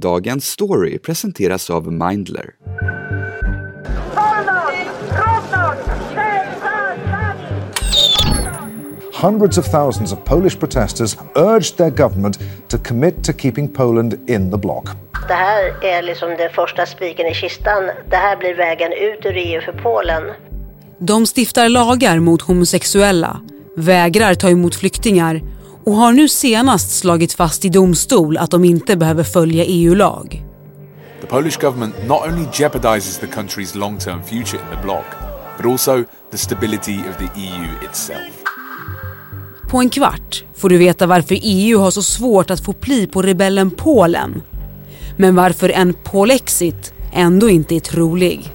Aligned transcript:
Dagens 0.00 0.46
story 0.46 0.98
presenteras 0.98 1.70
av 1.70 1.92
Mindler. 1.92 2.54
hundreds 9.22 9.58
of 9.58 9.66
thousands 9.66 10.12
of 10.12 10.24
Polish 10.24 10.58
protesters 10.58 11.16
urged 11.36 11.76
their 11.76 11.90
government 11.90 12.38
to 12.68 12.78
commit 12.78 13.24
to 13.24 13.32
keeping 13.32 13.68
Poland 13.68 14.30
in 14.30 14.50
the 14.50 14.56
bloc. 14.56 14.84
Det 15.28 15.34
här 15.34 15.84
är 15.84 16.02
liksom 16.02 16.28
den 16.28 16.50
första 16.50 16.86
spiken 16.86 17.26
i 17.26 17.34
kistan. 17.34 17.90
Det 18.10 18.16
här 18.16 18.36
blir 18.36 18.54
vägen 18.54 18.92
ut 18.92 19.26
ur 19.26 19.36
EU 19.36 19.60
för 19.60 19.72
Polen. 19.72 20.22
De 20.98 21.26
stiftar 21.26 21.68
lagar 21.68 22.18
mot 22.18 22.42
homosexuella, 22.42 23.40
vägrar 23.76 24.34
ta 24.34 24.50
emot 24.50 24.74
flyktingar 24.74 25.40
och 25.90 25.96
har 25.96 26.12
nu 26.12 26.28
senast 26.28 26.98
slagit 26.98 27.32
fast 27.32 27.64
i 27.64 27.68
domstol 27.68 28.36
att 28.36 28.50
de 28.50 28.64
inte 28.64 28.96
behöver 28.96 29.24
följa 29.24 29.64
EU-lag. 29.64 30.44
The 31.20 31.26
Polish 31.26 31.60
government 31.60 31.94
not 32.08 32.20
only 32.26 32.46
jeopardizes 32.52 33.18
the 33.18 33.26
country's 33.26 33.76
long-term 33.76 34.22
future 34.22 34.58
in 34.62 34.76
the 34.76 34.82
bloc, 34.82 35.04
but 35.56 35.66
also 35.66 36.04
the 36.30 36.38
stability 36.38 36.98
of 37.10 37.16
the 37.18 37.40
EU 37.40 37.88
itself. 37.90 38.30
På 39.70 39.78
en 39.78 39.90
kvart 39.90 40.44
får 40.54 40.68
du 40.68 40.78
veta 40.78 41.06
varför 41.06 41.38
EU 41.42 41.78
har 41.78 41.90
så 41.90 42.02
svårt 42.02 42.50
att 42.50 42.64
få 42.64 42.72
pli 42.72 43.06
på 43.06 43.22
rebellen 43.22 43.70
Polen. 43.70 44.42
Men 45.16 45.34
varför 45.34 45.68
en 45.68 45.94
Polexit 46.04 46.92
ändå 47.12 47.50
inte 47.50 47.76
är 47.76 47.80
trolig. 47.80 48.52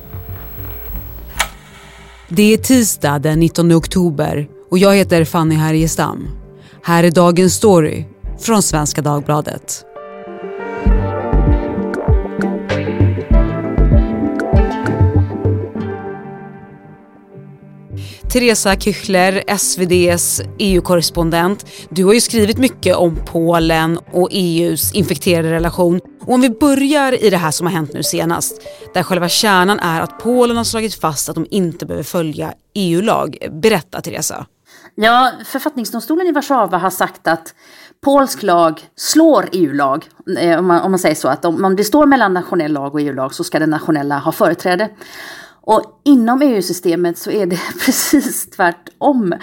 Det 2.30 2.53
är 2.53 2.58
tisdag 2.58 3.20
den 3.20 3.39
19 3.39 3.72
oktober 3.72 4.47
och 4.72 4.77
jag 4.77 4.95
heter 4.95 5.25
Fanny 5.25 5.55
Härgestam. 5.55 6.45
Här 6.88 7.03
är 7.03 7.12
dagens 7.12 7.55
story 7.55 8.05
från 8.39 8.62
Svenska 8.62 9.02
Dagbladet. 9.02 9.85
Teresa 18.31 18.75
Küchler, 18.75 19.44
SVDs 19.47 20.41
EU-korrespondent. 20.59 21.66
Du 21.89 22.06
har 22.06 22.13
ju 22.13 22.22
skrivit 22.22 22.58
mycket 22.58 22.95
om 22.95 23.16
Polen 23.25 24.00
och 24.11 24.30
EUs 24.31 24.94
infekterade 24.94 25.52
relation. 25.52 26.02
Och 26.22 26.33
om 26.33 26.41
vi 26.41 26.50
börjar 26.50 27.23
i 27.23 27.30
det 27.30 27.38
här 27.38 27.52
som 27.52 27.67
har 27.67 27.73
hänt 27.73 27.94
nu 27.94 28.03
senast, 28.03 28.61
där 28.94 29.03
själva 29.03 29.30
kärnan 29.30 29.80
är 29.80 30.02
att 30.02 30.19
Polen 30.19 30.58
har 30.58 30.63
slagit 30.63 30.95
fast 30.95 31.30
att 31.30 31.36
de 31.36 31.45
inte 31.50 31.86
behöver 31.86 32.03
följa 32.03 32.53
EU-lag. 32.73 33.38
Berätta 33.52 34.02
Teresa. 34.02 34.45
Ja, 34.95 35.31
författningsdomstolen 35.45 36.27
i 36.27 36.31
Warszawa 36.31 36.77
har 36.77 36.89
sagt 36.89 37.27
att 37.27 37.53
polsk 38.01 38.43
lag 38.43 38.81
slår 38.95 39.49
EU-lag. 39.51 40.05
Eh, 40.39 40.59
om 40.59 40.65
man, 40.65 40.81
om 40.81 40.91
man 40.91 40.99
säger 40.99 41.15
så, 41.15 41.27
att 41.27 41.45
om, 41.45 41.65
om 41.65 41.75
det 41.75 41.83
står 41.83 42.05
mellan 42.05 42.33
nationell 42.33 42.73
lag 42.73 42.93
och 42.93 43.01
EU-lag 43.01 43.33
så 43.33 43.43
ska 43.43 43.59
den 43.59 43.69
nationella 43.69 44.17
ha 44.19 44.31
företräde. 44.31 44.89
Och 45.67 46.01
inom 46.03 46.41
EU-systemet 46.41 47.17
så 47.17 47.31
är 47.31 47.45
det 47.45 47.59
precis 47.85 48.49
tvärtom. 48.49 49.33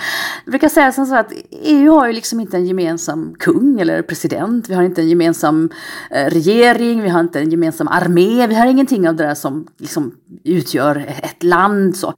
Jag 0.45 0.53
brukar 0.53 0.69
säga 0.69 0.93
som 0.93 1.07
så 1.07 1.15
att 1.15 1.33
EU 1.51 1.93
har 1.93 2.07
ju 2.07 2.13
liksom 2.13 2.41
inte 2.41 2.57
en 2.57 2.67
gemensam 2.67 3.35
kung 3.39 3.81
eller 3.81 4.03
president. 4.03 4.69
Vi 4.69 4.75
har 4.75 4.83
inte 4.83 5.01
en 5.01 5.09
gemensam 5.09 5.71
eh, 6.11 6.27
regering, 6.27 7.03
vi 7.03 7.09
har 7.09 7.21
inte 7.21 7.41
en 7.41 7.51
gemensam 7.51 7.89
armé. 7.89 8.47
Vi 8.47 8.55
har 8.55 8.67
ingenting 8.67 9.09
av 9.09 9.17
det 9.17 9.25
där 9.25 9.35
som 9.35 9.67
liksom 9.79 10.15
utgör 10.45 10.97
ett 11.23 11.43
land. 11.43 11.97
Så. 11.97 12.15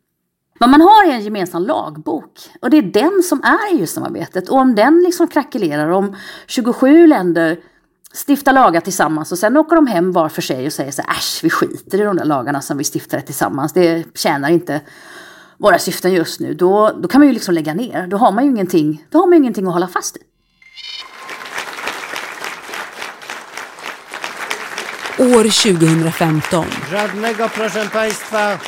Vad 0.58 0.70
man 0.70 0.80
har 0.80 1.06
är 1.06 1.10
en 1.10 1.20
gemensam 1.20 1.62
lagbok 1.62 2.50
och 2.60 2.70
det 2.70 2.76
är 2.76 2.82
den 2.82 3.22
som 3.22 3.42
är 3.42 3.74
EU-samarbetet. 3.74 4.48
Och 4.48 4.58
om 4.58 4.74
den 4.74 5.02
liksom 5.04 5.28
krackelerar, 5.28 5.88
om 5.88 6.16
27 6.46 7.06
länder 7.06 7.58
stiftar 8.26 8.52
lagar 8.52 8.80
tillsammans 8.80 9.32
och 9.32 9.38
sen 9.38 9.56
åker 9.56 9.76
de 9.76 9.86
hem 9.86 10.12
var 10.12 10.28
för 10.28 10.42
sig 10.42 10.66
och 10.66 10.72
säger 10.72 10.90
så 10.90 11.02
äsch 11.02 11.40
vi 11.42 11.50
skiter 11.50 12.00
i 12.00 12.04
de 12.04 12.16
där 12.16 12.24
lagarna 12.24 12.60
som 12.60 12.78
vi 12.78 12.84
stiftade 12.84 13.22
tillsammans. 13.22 13.72
Det 13.72 14.04
tjänar 14.14 14.50
inte 14.50 14.80
våra 15.58 15.78
syften 15.78 16.12
just 16.12 16.40
nu. 16.40 16.54
Då, 16.54 16.90
då 17.02 17.08
kan 17.08 17.20
man 17.20 17.28
ju 17.28 17.34
liksom 17.34 17.54
lägga 17.54 17.74
ner. 17.74 18.06
Då 18.06 18.16
har 18.16 18.32
man 18.32 18.44
ju 18.44 18.50
ingenting, 18.50 19.06
då 19.10 19.18
har 19.18 19.26
man 19.26 19.32
ju 19.32 19.38
ingenting 19.38 19.66
att 19.66 19.72
hålla 19.72 19.88
fast 19.88 20.16
i. 20.16 20.20
År 25.18 25.74
2015. 25.74 26.64
Żadnego, 26.90 27.48
proszę 27.48 27.88
Państwa. 27.92 28.58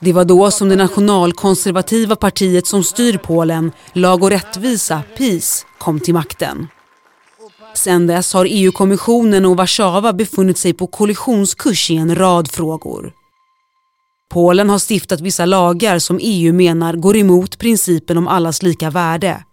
Det 0.00 0.12
var 0.12 0.24
då 0.24 0.50
som 0.50 0.68
det 0.68 0.76
nationalkonservativa 0.76 2.16
partiet 2.16 2.66
som 2.66 2.84
styr 2.84 3.18
Polen, 3.18 3.72
Lag 3.92 4.22
och 4.22 4.30
rättvisa, 4.30 5.02
PiS, 5.16 5.66
kom 5.78 6.00
till 6.00 6.14
makten. 6.14 6.68
Sedan 7.74 8.06
dess 8.06 8.34
har 8.34 8.46
EU-kommissionen 8.50 9.44
och 9.46 9.56
Warszawa 9.56 10.12
befunnit 10.12 10.58
sig 10.58 10.74
på 10.74 10.86
kollisionskurs 10.86 11.90
i 11.90 11.96
en 11.96 12.14
rad 12.14 12.50
frågor. 12.50 13.12
Polen 14.30 14.70
har 14.70 14.78
stiftat 14.78 15.20
vissa 15.20 15.46
lagar 15.46 15.98
som 15.98 16.18
EU 16.22 16.52
menar 16.52 16.92
går 16.92 17.16
emot 17.16 17.58
principen 17.58 18.18
om 18.18 18.28
allas 18.28 18.62
lika 18.62 18.90
värde. 18.90 19.44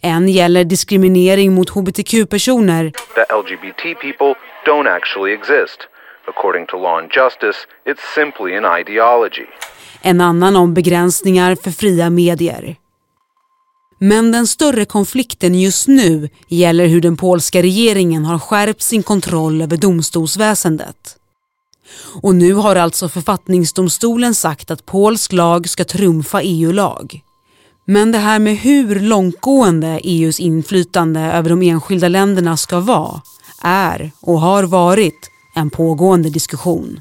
En 0.00 0.28
gäller 0.28 0.64
diskriminering 0.64 1.54
mot 1.54 1.70
hbtq-personer. 1.70 2.92
The 3.14 3.34
LGBT 3.34 4.00
people 4.00 4.34
don't 4.66 4.88
actually 4.88 5.32
exist. 5.32 5.89
According 6.36 6.66
to 6.66 6.76
law 6.76 6.98
and 6.98 7.10
justice, 7.10 7.58
it's 7.84 8.14
simply 8.14 8.56
an 8.56 8.78
ideology. 8.80 9.46
En 10.02 10.20
annan 10.20 10.56
om 10.56 10.74
begränsningar 10.74 11.54
för 11.54 11.70
fria 11.70 12.10
medier. 12.10 12.76
Men 13.98 14.32
den 14.32 14.46
större 14.46 14.84
konflikten 14.84 15.54
just 15.54 15.88
nu 15.88 16.28
gäller 16.48 16.86
hur 16.86 17.00
den 17.00 17.16
polska 17.16 17.62
regeringen 17.62 18.24
har 18.24 18.38
skärpt 18.38 18.82
sin 18.82 19.02
kontroll 19.02 19.62
över 19.62 19.76
domstolsväsendet. 19.76 21.16
Och 22.22 22.34
nu 22.34 22.52
har 22.52 22.76
alltså 22.76 23.08
författningsdomstolen 23.08 24.34
sagt 24.34 24.70
att 24.70 24.86
polsk 24.86 25.32
lag 25.32 25.68
ska 25.68 25.84
trumfa 25.84 26.42
EU-lag. 26.42 27.20
Men 27.84 28.12
det 28.12 28.18
här 28.18 28.38
med 28.38 28.56
hur 28.56 29.00
långtgående 29.00 30.00
EUs 30.04 30.40
inflytande 30.40 31.20
över 31.20 31.50
de 31.50 31.62
enskilda 31.62 32.08
länderna 32.08 32.56
ska 32.56 32.80
vara 32.80 33.20
är 33.62 34.10
och 34.20 34.40
har 34.40 34.62
varit 34.62 35.29
en 35.54 35.70
pågående 35.70 36.30
diskussion. 36.30 37.00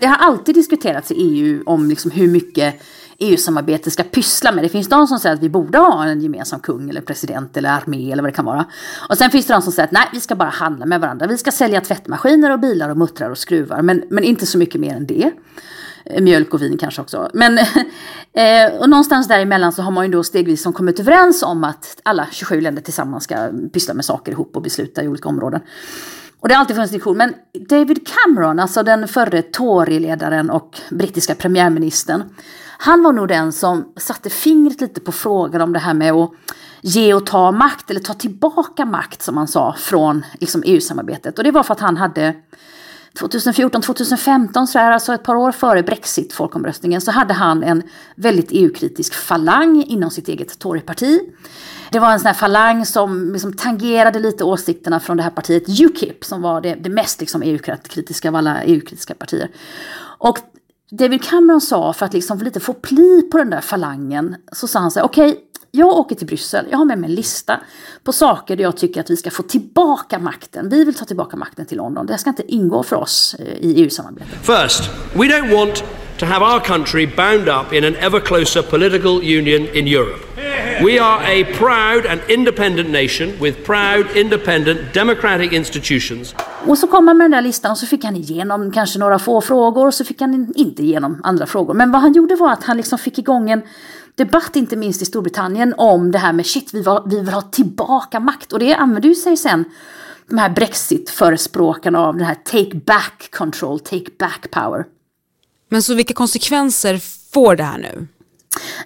Det 0.00 0.06
har 0.06 0.16
alltid 0.16 0.54
diskuterats 0.54 1.10
i 1.10 1.14
EU 1.14 1.62
om 1.66 1.88
liksom 1.88 2.10
hur 2.10 2.28
mycket 2.28 2.74
EU-samarbete 3.18 3.90
ska 3.90 4.02
pyssla 4.02 4.52
med. 4.52 4.64
Det 4.64 4.68
finns 4.68 4.88
de 4.88 5.06
som 5.06 5.18
säger 5.18 5.34
att 5.34 5.42
vi 5.42 5.48
borde 5.48 5.78
ha 5.78 6.04
en 6.04 6.20
gemensam 6.20 6.60
kung 6.60 6.90
eller 6.90 7.00
president 7.00 7.56
eller 7.56 7.70
armé 7.70 8.12
eller 8.12 8.22
vad 8.22 8.32
det 8.32 8.36
kan 8.36 8.44
vara. 8.44 8.64
Och 9.08 9.18
sen 9.18 9.30
finns 9.30 9.46
det 9.46 9.54
de 9.54 9.62
som 9.62 9.72
säger 9.72 9.86
att 9.86 9.92
nej, 9.92 10.08
vi 10.12 10.20
ska 10.20 10.34
bara 10.34 10.48
handla 10.48 10.86
med 10.86 11.00
varandra. 11.00 11.26
Vi 11.26 11.38
ska 11.38 11.50
sälja 11.50 11.80
tvättmaskiner 11.80 12.50
och 12.50 12.60
bilar 12.60 12.88
och 12.88 12.96
muttrar 12.96 13.30
och 13.30 13.38
skruvar, 13.38 13.82
men, 13.82 14.02
men 14.10 14.24
inte 14.24 14.46
så 14.46 14.58
mycket 14.58 14.80
mer 14.80 14.94
än 14.94 15.06
det. 15.06 15.32
Eh, 16.04 16.22
mjölk 16.22 16.54
och 16.54 16.62
vin 16.62 16.78
kanske 16.78 17.02
också. 17.02 17.30
Men 17.34 17.58
eh, 18.32 18.80
och 18.80 18.90
någonstans 18.90 19.28
däremellan 19.28 19.72
så 19.72 19.82
har 19.82 19.90
man 19.90 20.06
ju 20.06 20.12
då 20.12 20.24
stegvis 20.24 20.62
som 20.62 20.72
kommit 20.72 21.00
överens 21.00 21.42
om 21.42 21.64
att 21.64 22.00
alla 22.02 22.26
27 22.32 22.60
länder 22.60 22.82
tillsammans 22.82 23.24
ska 23.24 23.50
pyssla 23.72 23.94
med 23.94 24.04
saker 24.04 24.32
ihop 24.32 24.56
och 24.56 24.62
besluta 24.62 25.02
i 25.02 25.08
olika 25.08 25.28
områden. 25.28 25.60
Och 26.40 26.48
det 26.48 26.54
har 26.54 26.60
alltid 26.60 26.76
funnits 26.76 26.92
diskussion. 26.92 27.16
Men 27.16 27.34
David 27.68 28.08
Cameron, 28.08 28.58
alltså 28.58 28.82
den 28.82 29.08
förre 29.08 29.42
Tory-ledaren 29.42 30.50
och 30.50 30.80
brittiska 30.90 31.34
premiärministern, 31.34 32.22
han 32.78 33.02
var 33.02 33.12
nog 33.12 33.28
den 33.28 33.52
som 33.52 33.92
satte 33.96 34.30
fingret 34.30 34.80
lite 34.80 35.00
på 35.00 35.12
frågan 35.12 35.60
om 35.60 35.72
det 35.72 35.78
här 35.78 35.94
med 35.94 36.12
att 36.12 36.30
ge 36.80 37.14
och 37.14 37.26
ta 37.26 37.52
makt, 37.52 37.90
eller 37.90 38.00
ta 38.00 38.14
tillbaka 38.14 38.84
makt 38.84 39.22
som 39.22 39.34
man 39.34 39.48
sa, 39.48 39.74
från 39.78 40.24
liksom, 40.40 40.62
EU-samarbetet. 40.66 41.38
Och 41.38 41.44
det 41.44 41.50
var 41.50 41.62
för 41.62 41.74
att 41.74 41.80
han 41.80 41.96
hade 41.96 42.34
2014-2015, 43.18 44.66
så 44.66 44.78
här, 44.78 44.92
alltså 44.92 45.14
ett 45.14 45.22
par 45.22 45.34
år 45.34 45.52
före 45.52 45.82
Brexit-folkomröstningen, 45.82 47.00
så 47.00 47.10
hade 47.10 47.34
han 47.34 47.62
en 47.62 47.82
väldigt 48.14 48.48
EU-kritisk 48.50 49.14
falang 49.14 49.82
inom 49.82 50.10
sitt 50.10 50.28
eget 50.28 50.58
Toryparti. 50.58 51.20
Det 51.90 51.98
var 51.98 52.12
en 52.12 52.20
sån 52.20 52.26
här 52.26 52.34
falang 52.34 52.86
som 52.86 53.32
liksom 53.32 53.52
tangerade 53.52 54.18
lite 54.18 54.44
åsikterna 54.44 55.00
från 55.00 55.16
det 55.16 55.22
här 55.22 55.30
partiet 55.30 55.80
UKIP, 55.80 56.24
som 56.24 56.42
var 56.42 56.60
det, 56.60 56.74
det 56.74 56.90
mest 56.90 57.20
liksom 57.20 57.42
EU-kritiska 57.42 58.28
av 58.28 58.36
alla 58.36 58.62
EU-kritiska 58.62 59.14
partier. 59.14 59.50
Och 60.18 60.38
David 60.90 61.24
Cameron 61.24 61.60
sa, 61.60 61.92
för 61.92 62.06
att 62.06 62.12
liksom 62.12 62.38
lite 62.38 62.60
få 62.60 62.74
pli 62.74 63.22
på 63.30 63.38
den 63.38 63.50
där 63.50 63.60
falangen, 63.60 64.36
så 64.52 64.68
sa 64.68 64.78
han 64.78 64.90
så 64.90 64.98
här, 64.98 65.06
okej, 65.06 65.30
okay, 65.30 65.42
jag 65.78 65.88
åker 65.88 66.14
till 66.16 66.26
Bryssel, 66.26 66.66
jag 66.70 66.78
har 66.78 66.84
med 66.84 66.98
mig 66.98 67.10
en 67.10 67.14
lista 67.14 67.60
på 68.04 68.12
saker 68.12 68.56
där 68.56 68.62
jag 68.62 68.76
tycker 68.76 69.00
att 69.00 69.10
vi 69.10 69.16
ska 69.16 69.30
få 69.30 69.42
tillbaka 69.42 70.18
makten. 70.18 70.68
Vi 70.68 70.84
vill 70.84 70.94
ta 70.94 71.04
tillbaka 71.04 71.36
makten 71.36 71.66
till 71.66 71.76
London. 71.76 72.06
Det 72.06 72.18
ska 72.18 72.30
inte 72.30 72.52
ingå 72.52 72.82
för 72.82 72.96
oss 72.96 73.36
eh, 73.38 73.46
i 73.46 73.82
EU-samarbetet. 73.82 74.28
First, 74.42 74.90
we 75.14 75.24
don't 75.24 75.54
want 75.56 75.84
to 76.18 76.26
have 76.26 76.54
our 76.54 76.60
country 76.60 77.06
bound 77.06 77.48
up 77.48 77.72
in 77.72 77.84
an 77.84 77.94
ever 77.96 78.20
closer 78.20 78.62
political 78.62 79.18
union 79.18 79.68
in 79.74 79.88
Europe. 79.88 80.28
We 80.84 81.02
are 81.02 81.20
a 81.22 81.44
proud 81.58 82.06
and 82.06 82.20
independent 82.28 82.90
nation 82.90 83.32
with 83.40 83.64
proud, 83.66 84.16
independent, 84.16 84.94
democratic 84.94 85.52
institutions. 85.52 86.34
Och 86.66 86.78
så 86.78 86.86
kom 86.86 87.08
han 87.08 87.18
med 87.18 87.24
den 87.24 87.30
där 87.30 87.42
listan 87.42 87.70
och 87.70 87.78
så 87.78 87.86
fick 87.86 88.04
han 88.04 88.16
igenom 88.16 88.72
kanske 88.72 88.98
några 88.98 89.18
få 89.18 89.40
frågor 89.40 89.86
och 89.86 89.94
så 89.94 90.04
fick 90.04 90.20
han 90.20 90.52
inte 90.56 90.82
igenom 90.82 91.20
andra 91.24 91.46
frågor. 91.46 91.74
Men 91.74 91.92
vad 91.92 92.00
han 92.00 92.12
gjorde 92.12 92.36
var 92.36 92.52
att 92.52 92.64
han 92.64 92.76
liksom 92.76 92.98
fick 92.98 93.18
igång 93.18 93.50
en 93.50 93.62
debatt, 94.18 94.56
inte 94.56 94.76
minst 94.76 95.02
i 95.02 95.04
Storbritannien, 95.04 95.74
om 95.76 96.10
det 96.10 96.18
här 96.18 96.32
med 96.32 96.46
shit, 96.46 96.74
vi, 96.74 96.82
var, 96.82 97.02
vi 97.06 97.20
vill 97.20 97.34
ha 97.34 97.42
tillbaka 97.42 98.20
makt. 98.20 98.52
Och 98.52 98.58
det 98.58 98.74
använde 98.74 99.08
ju 99.08 99.14
sig 99.14 99.36
sen 99.36 99.64
de 100.28 100.38
här 100.38 100.50
Brexit-förespråkarna 100.50 101.98
av 101.98 102.16
den 102.16 102.26
här 102.26 102.34
take 102.34 102.76
back 102.86 103.28
control, 103.32 103.80
take 103.80 104.10
back 104.18 104.50
power. 104.50 104.84
Men 105.68 105.82
så 105.82 105.94
vilka 105.94 106.14
konsekvenser 106.14 107.00
får 107.32 107.56
det 107.56 107.62
här 107.62 107.78
nu? 107.78 108.06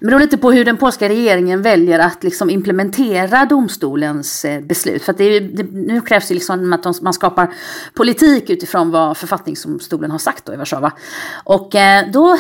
Det 0.00 0.06
beror 0.06 0.20
lite 0.20 0.38
på 0.38 0.52
hur 0.52 0.64
den 0.64 0.76
polska 0.76 1.08
regeringen 1.08 1.62
väljer 1.62 1.98
att 1.98 2.24
liksom 2.24 2.50
implementera 2.50 3.44
domstolens 3.44 4.44
eh, 4.44 4.60
beslut. 4.60 5.02
För 5.02 5.12
det 5.12 5.24
är, 5.24 5.40
det, 5.40 5.62
nu 5.72 6.00
krävs 6.00 6.28
det 6.28 6.34
liksom 6.34 6.72
att 6.72 6.82
de, 6.82 6.94
man 7.02 7.12
skapar 7.12 7.54
politik 7.94 8.50
utifrån 8.50 8.90
vad 8.90 9.16
författningsdomstolen 9.16 10.10
har 10.10 10.18
sagt 10.18 10.44
då 10.44 10.54
i 10.54 10.56
Warszawa. 10.56 10.92
Och 11.44 11.74
eh, 11.74 12.10
då 12.12 12.38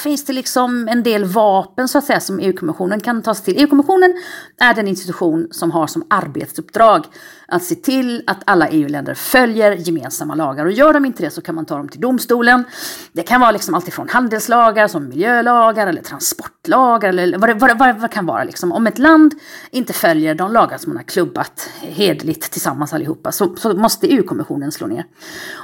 finns 0.00 0.24
det 0.24 0.32
liksom 0.32 0.88
en 0.88 1.02
del 1.02 1.24
vapen 1.24 1.88
så 1.88 1.98
att 1.98 2.04
säga 2.04 2.20
som 2.20 2.40
EU-kommissionen 2.40 3.00
kan 3.00 3.22
ta 3.22 3.34
sig 3.34 3.44
till. 3.44 3.62
EU-kommissionen 3.62 4.14
är 4.60 4.74
den 4.74 4.88
institution 4.88 5.48
som 5.50 5.70
har 5.70 5.86
som 5.86 6.06
arbetsuppdrag 6.10 7.04
att 7.50 7.62
se 7.62 7.74
till 7.74 8.22
att 8.26 8.42
alla 8.44 8.68
EU-länder 8.68 9.14
följer 9.14 9.72
gemensamma 9.72 10.34
lagar. 10.34 10.64
Och 10.66 10.72
gör 10.72 10.92
de 10.92 11.04
inte 11.04 11.22
det 11.22 11.30
så 11.30 11.42
kan 11.42 11.54
man 11.54 11.64
ta 11.64 11.76
dem 11.76 11.88
till 11.88 12.00
domstolen. 12.00 12.64
Det 13.12 13.22
kan 13.22 13.40
vara 13.40 13.50
liksom 13.50 13.74
alltifrån 13.74 14.08
handelslagar 14.08 14.88
som 14.88 15.08
miljölagar 15.08 15.86
eller 15.86 16.02
transportlagar 16.02 17.08
eller 17.08 17.38
vad 17.38 17.48
det, 17.48 17.54
vad, 17.54 17.78
vad, 17.78 17.96
vad 17.96 18.10
kan 18.10 18.26
vara. 18.26 18.44
Liksom. 18.44 18.72
Om 18.72 18.86
ett 18.86 18.98
land 18.98 19.34
inte 19.70 19.92
följer 19.92 20.34
de 20.34 20.52
lagar 20.52 20.78
som 20.78 20.90
man 20.90 20.96
har 20.96 21.04
klubbat 21.04 21.70
hedligt 21.80 22.52
tillsammans 22.52 22.92
allihopa 22.92 23.32
så, 23.32 23.56
så 23.56 23.76
måste 23.76 24.06
EU-kommissionen 24.06 24.72
slå 24.72 24.86
ner. 24.86 25.04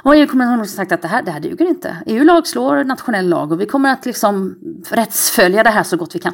Och 0.03 0.15
EU-kommissionen 0.15 0.59
har 0.59 0.65
sagt 0.65 0.91
att 0.91 1.01
det 1.01 1.07
här, 1.07 1.23
det 1.23 1.31
här 1.31 1.39
duger 1.39 1.65
inte. 1.65 1.97
EU-lag 2.05 2.47
slår 2.47 2.83
nationell 2.83 3.29
lag 3.29 3.51
och 3.51 3.61
vi 3.61 3.65
kommer 3.65 3.93
att 3.93 4.05
liksom 4.05 4.55
rättsfölja 4.89 5.63
det 5.63 5.69
här 5.69 5.83
så 5.83 5.97
gott 5.97 6.15
vi 6.15 6.19
kan. 6.19 6.33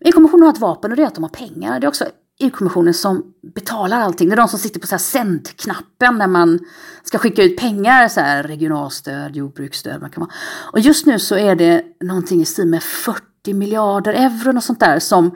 EU-kommissionen 0.00 0.46
har 0.46 0.52
ett 0.52 0.60
vapen 0.60 0.90
och 0.90 0.96
det 0.96 1.02
är 1.02 1.06
att 1.06 1.14
de 1.14 1.24
har 1.24 1.28
pengar. 1.28 1.80
Det 1.80 1.86
är 1.86 1.88
också 1.88 2.04
EU-kommissionen 2.40 2.94
som 2.94 3.22
betalar 3.54 4.00
allting. 4.00 4.28
Det 4.28 4.34
är 4.34 4.36
de 4.36 4.48
som 4.48 4.58
sitter 4.58 4.80
på 4.80 4.86
så 4.86 4.94
här 4.94 4.98
sändknappen 4.98 6.18
när 6.18 6.26
man 6.26 6.58
ska 7.02 7.18
skicka 7.18 7.42
ut 7.42 7.56
pengar, 7.56 8.08
så 8.08 8.20
här 8.20 8.42
regionalstöd, 8.42 9.36
jordbruksstöd. 9.36 10.00
Man 10.00 10.10
kan 10.10 10.20
vara. 10.20 10.30
Och 10.72 10.80
just 10.80 11.06
nu 11.06 11.18
så 11.18 11.36
är 11.36 11.54
det 11.54 11.82
någonting 12.00 12.40
i 12.40 12.44
stil 12.44 12.66
med 12.66 12.82
40 12.82 13.54
miljarder 13.54 14.12
euro 14.12 14.56
och 14.56 14.64
sånt 14.64 14.80
där 14.80 14.98
som, 14.98 15.30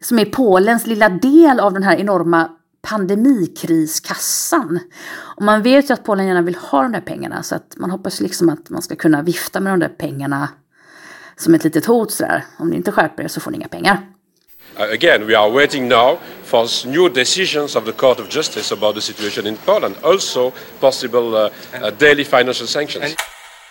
som 0.00 0.18
är 0.18 0.24
Polens 0.24 0.86
lilla 0.86 1.08
del 1.08 1.60
av 1.60 1.72
den 1.72 1.82
här 1.82 1.96
enorma 1.96 2.50
pandemikriskassan. 2.82 4.80
Och 5.36 5.42
man 5.42 5.62
vet 5.62 5.90
ju 5.90 5.94
att 5.94 6.04
Polen 6.04 6.26
gärna 6.26 6.42
vill 6.42 6.54
ha 6.54 6.82
de 6.82 6.92
där 6.92 7.00
pengarna 7.00 7.42
så 7.42 7.54
att 7.54 7.74
man 7.76 7.90
hoppas 7.90 8.20
liksom 8.20 8.48
att 8.48 8.70
man 8.70 8.82
ska 8.82 8.96
kunna 8.96 9.22
vifta 9.22 9.60
med 9.60 9.72
de 9.72 9.80
där 9.80 9.88
pengarna 9.88 10.48
som 11.36 11.54
ett 11.54 11.64
litet 11.64 11.86
hot 11.86 12.12
sådär. 12.12 12.44
Om 12.58 12.68
ni 12.68 12.76
inte 12.76 12.92
skärper 12.92 13.22
er 13.22 13.28
så 13.28 13.40
får 13.40 13.50
ni 13.50 13.56
inga 13.56 13.68
pengar. 13.68 14.17
Uh, 14.78 14.84
again, 14.90 15.26
we 15.26 15.34
are 15.34 15.50
waiting 15.50 15.88
now 15.88 16.18
for 16.44 16.64
new 16.86 17.08
decisions 17.08 17.74
of 17.74 17.84
the 17.84 17.92
Court 17.92 18.20
of 18.20 18.28
Justice 18.28 18.70
about 18.70 18.94
the 18.94 19.00
situation 19.00 19.46
in 19.46 19.56
Poland, 19.56 19.96
also 20.04 20.52
possible 20.80 21.34
uh, 21.34 21.50
uh, 21.82 21.90
daily 21.90 22.22
financial 22.22 22.66
sanctions. 22.68 23.16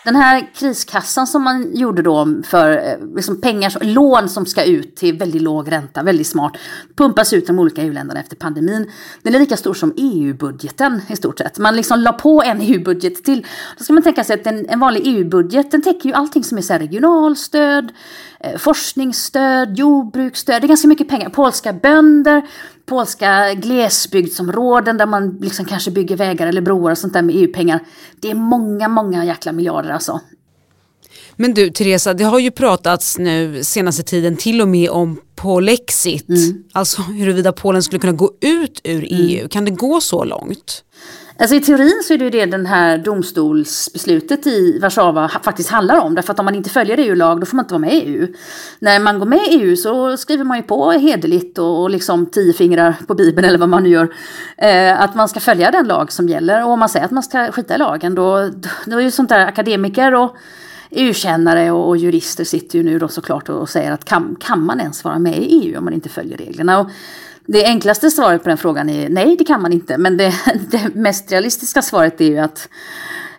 Den 0.08 0.16
här 0.16 0.50
kriskassan 0.56 1.28
som 1.28 1.44
man 1.44 1.76
gjorde 1.76 2.02
då 2.02 2.28
för 2.44 2.72
eh, 2.72 3.16
liksom 3.16 3.42
pengar, 3.42 3.78
lån 3.82 4.30
som 4.30 4.46
ska 4.46 4.64
ut 4.64 4.96
till 4.96 5.18
väldigt 5.18 5.42
låg 5.42 5.72
ränta, 5.72 6.04
väldigt 6.04 6.28
smart, 6.28 6.58
pumpas 6.96 7.34
ut 7.34 7.46
till 7.46 7.56
de 7.56 7.62
olika 7.62 7.82
EU-länderna 7.82 8.20
efter 8.20 8.36
pandemin. 8.36 8.92
Den 9.24 9.36
är 9.36 9.40
lika 9.40 9.58
stor 9.58 9.74
som 9.74 9.94
EU-budgeten 9.98 11.02
i 11.10 11.16
stort 11.16 11.38
sett. 11.38 11.58
Man 11.58 11.76
liksom 11.76 12.00
la 12.00 12.14
på 12.14 12.44
en 12.46 12.62
EU-budget 12.62 13.24
till. 13.24 13.46
Då 13.78 13.84
ska 13.84 13.94
man 13.94 14.04
tänka 14.04 14.24
sig 14.24 14.34
att 14.34 14.48
en, 14.48 14.70
en 14.70 14.80
vanlig 14.80 15.02
EU-budget, 15.06 15.72
den 15.72 15.82
täcker 15.82 16.10
ju 16.10 16.16
allting 16.16 16.44
som 16.44 16.58
är 16.58 16.62
så 16.62 16.74
regionalstöd, 16.74 17.92
forskningsstöd, 18.58 19.78
jordbruksstöd, 19.80 20.62
det 20.62 20.66
är 20.66 20.68
ganska 20.68 20.88
mycket 20.88 21.10
pengar. 21.10 21.30
Polska 21.30 21.74
bönder, 21.74 22.42
polska 22.86 23.54
glesbygdsområden 23.54 24.98
där 24.98 25.06
man 25.06 25.38
liksom 25.42 25.66
kanske 25.66 25.92
bygger 25.92 26.16
vägar 26.16 26.48
eller 26.48 26.62
broar 26.62 26.92
och 26.92 26.98
sånt 26.98 27.14
där 27.14 27.22
med 27.22 27.36
EU-pengar. 27.36 27.80
Det 28.22 28.30
är 28.30 28.36
många, 28.36 28.88
många 28.88 29.26
jäkla 29.26 29.52
miljarder 29.52 29.90
alltså. 29.90 30.22
Men 31.36 31.54
du 31.54 31.70
Teresa, 31.70 32.14
det 32.14 32.24
har 32.24 32.40
ju 32.40 32.52
pratats 32.52 33.18
nu 33.18 33.64
senaste 33.64 34.04
tiden 34.04 34.36
till 34.38 34.62
och 34.62 34.68
med 34.68 34.90
om 34.90 35.22
Polexit. 35.36 36.30
Mm. 36.30 36.64
Alltså 36.72 37.02
huruvida 37.02 37.52
Polen 37.54 37.84
skulle 37.84 38.00
kunna 38.00 38.14
gå 38.14 38.32
ut 38.42 38.82
ur 38.84 39.08
EU. 39.10 39.38
Mm. 39.38 39.50
Kan 39.50 39.66
det 39.66 39.72
gå 39.72 40.02
så 40.02 40.24
långt? 40.24 40.84
Alltså 41.40 41.56
i 41.56 41.62
teorin 41.62 42.02
så 42.04 42.14
är 42.14 42.18
det 42.18 42.24
ju 42.24 42.30
det 42.30 42.46
den 42.46 42.66
här 42.66 42.98
domstolsbeslutet 42.98 44.48
i 44.48 44.80
Warszawa 44.80 45.30
faktiskt 45.30 45.70
handlar 45.70 46.00
om. 46.00 46.16
Därför 46.16 46.34
att 46.34 46.40
om 46.40 46.46
man 46.46 46.56
inte 46.56 46.70
följer 46.70 46.98
EU-lag 46.98 47.40
då 47.40 47.46
får 47.46 47.56
man 47.56 47.66
inte 47.66 47.74
vara 47.74 47.82
med 47.82 47.94
i 47.94 48.02
EU. 48.02 48.28
När 48.80 49.00
man 49.00 49.20
går 49.20 49.26
med 49.26 49.40
i 49.40 49.52
EU 49.52 49.76
så 49.76 50.18
skriver 50.18 50.44
man 50.44 50.58
ju 50.58 50.64
på 50.64 50.92
hederligt 50.92 51.58
och 51.58 51.90
liksom 51.90 52.26
tio 52.26 52.54
fingrar 52.54 52.96
på 53.08 53.14
Bibeln 53.14 53.48
eller 53.48 53.58
vad 53.58 53.70
man 53.70 53.84
nu 53.84 53.90
gör. 53.90 54.14
Eh, 54.58 55.02
att 55.02 55.16
man 55.16 55.30
ska 55.30 55.40
följa 55.40 55.72
den 55.72 55.88
lag 55.88 56.12
som 56.12 56.30
gäller. 56.30 56.66
Och 56.66 56.72
om 56.72 56.80
man 56.80 56.90
säger 56.90 57.06
att 57.06 57.12
man 57.12 57.24
ska 57.24 57.52
skita 57.52 57.76
i 57.76 57.78
lagen 57.78 58.16
då, 58.16 58.50
då 58.86 58.98
är 58.98 59.02
ju 59.02 59.12
sånt 59.12 59.30
där 59.30 59.40
akademiker 59.40 60.16
och 60.16 60.36
EU-kännare 60.90 61.72
och, 61.72 61.88
och, 61.88 61.98
jurister 61.98 62.44
sitter 62.44 62.78
ju 62.78 62.84
nu 62.84 63.00
då 63.00 63.08
såklart 63.08 63.50
och, 63.50 63.62
och 63.62 63.70
säger 63.70 63.92
att 63.92 64.06
kan, 64.06 64.36
kan 64.40 64.66
man 64.66 64.80
ens 64.80 65.04
vara 65.04 65.20
med 65.20 65.38
i 65.38 65.46
EU 65.46 65.78
om 65.78 65.84
man 65.84 65.94
inte 65.94 66.10
följer 66.10 66.38
reglerna? 66.38 66.80
Och 66.80 66.90
det 67.48 67.66
enklaste 67.66 68.12
svaret 68.12 68.44
på 68.44 68.50
den 68.50 68.58
frågan 68.58 68.90
är 68.90 69.10
nej, 69.10 69.36
det 69.38 69.44
kan 69.44 69.62
man 69.62 69.74
inte. 69.74 69.98
Men 69.98 70.18
det, 70.18 70.34
det 70.72 70.96
mest 70.96 71.32
realistiska 71.32 71.82
svaret 71.82 72.22
är 72.22 72.26
ju 72.26 72.38
att 72.38 72.70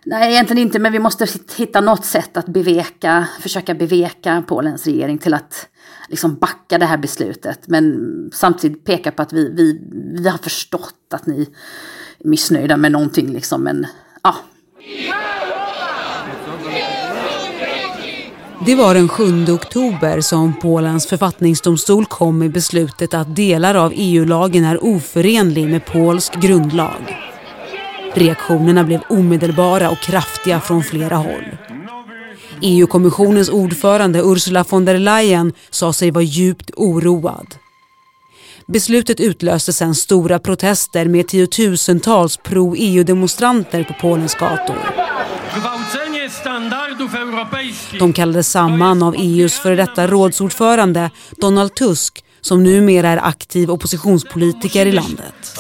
Nej, 0.05 0.33
egentligen 0.33 0.63
inte, 0.63 0.79
men 0.79 0.93
vi 0.93 0.99
måste 0.99 1.27
hitta 1.57 1.81
något 1.81 2.05
sätt 2.05 2.37
att 2.37 2.47
beveka, 2.47 3.29
försöka 3.41 3.75
beveka 3.75 4.45
Polens 4.47 4.87
regering 4.87 5.19
till 5.19 5.35
att 5.35 5.69
liksom 6.09 6.35
backa 6.35 6.79
det 6.79 6.87
här 6.87 6.97
beslutet. 6.97 7.69
Men 7.69 8.31
samtidigt 8.33 8.85
peka 8.85 9.11
på 9.11 9.23
att 9.23 9.33
vi, 9.33 9.53
vi, 9.55 9.81
vi 10.23 10.29
har 10.29 10.39
förstått 10.39 10.95
att 11.15 11.27
ni 11.27 11.41
är 12.19 12.29
missnöjda 12.29 12.77
med 12.77 12.93
någonting. 12.93 13.33
Liksom, 13.33 13.63
men 13.63 13.87
ja, 14.23 14.37
det 18.67 18.75
var 18.75 18.95
den 18.95 19.09
7 19.09 19.47
oktober 19.53 20.21
som 20.21 20.55
Polens 20.61 21.07
författningsdomstol 21.07 22.07
kom 22.07 22.39
med 22.39 22.53
beslutet 22.53 23.15
att 23.15 23.37
delar 23.37 23.75
av 23.75 23.93
EU-lagen 23.95 24.65
är 24.65 24.85
oförenlig 24.85 25.69
med 25.69 25.87
polsk 25.87 26.35
grundlag. 26.35 27.19
Reaktionerna 28.15 28.85
blev 28.85 29.01
omedelbara 29.09 29.91
och 29.91 29.99
kraftiga 29.99 30.61
från 30.61 30.83
flera 30.83 31.17
håll. 31.17 31.57
EU-kommissionens 32.63 33.49
ordförande 33.49 34.23
Ursula 34.23 34.65
von 34.69 34.85
der 34.85 34.99
Leyen 34.99 35.53
sa 35.71 35.93
sig 35.93 36.11
vara 36.11 36.25
djupt 36.25 36.71
oroad. 36.77 37.55
Beslutet 38.67 39.21
utlöste 39.21 39.73
sedan 39.73 39.95
stora 39.95 40.39
protester 40.39 41.05
med 41.05 41.29
tiotusentals 41.29 42.37
pro-EU-demonstranter 42.37 43.85
på 43.85 43.93
Polens 44.01 44.35
gator. 44.35 44.79
De 47.99 48.13
kallades 48.13 48.51
samman 48.51 49.03
av 49.03 49.15
EUs 49.19 49.59
före 49.59 49.77
detta 49.77 50.07
rådsordförande 50.07 51.11
Donald 51.31 51.75
Tusk 51.75 52.25
som 52.41 52.63
numera 52.63 53.09
är 53.09 53.17
aktiv 53.17 53.71
oppositionspolitiker 53.71 54.87
i 54.87 54.93
landet. 54.93 55.59